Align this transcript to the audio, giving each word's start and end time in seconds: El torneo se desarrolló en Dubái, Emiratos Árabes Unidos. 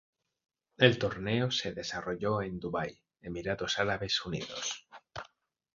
El 0.77 0.97
torneo 0.97 1.51
se 1.51 1.73
desarrolló 1.73 2.41
en 2.41 2.59
Dubái, 2.59 2.99
Emiratos 3.21 3.77
Árabes 3.77 4.25
Unidos. 4.25 4.87